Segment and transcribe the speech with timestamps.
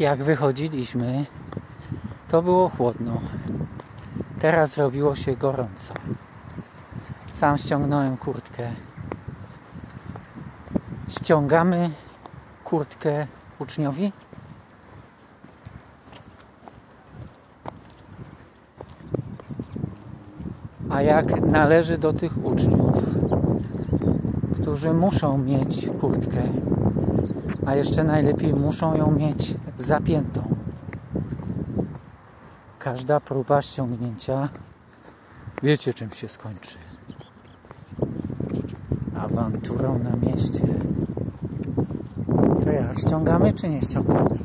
[0.00, 1.24] Jak wychodziliśmy,
[2.28, 3.20] to było chłodno.
[4.38, 5.94] Teraz zrobiło się gorąco.
[7.32, 8.70] Sam ściągnąłem kurtkę.
[11.08, 11.90] Ściągamy
[12.64, 13.26] kurtkę
[13.58, 14.12] uczniowi.
[20.90, 22.94] A jak należy do tych uczniów,
[24.60, 26.42] którzy muszą mieć kurtkę,
[27.70, 30.42] a jeszcze najlepiej muszą ją mieć zapiętą.
[32.78, 34.48] Każda próba ściągnięcia
[35.62, 36.78] wiecie czym się skończy.
[39.16, 40.66] Awanturą na mieście.
[42.64, 44.38] To jak ściągamy czy nie ściągamy?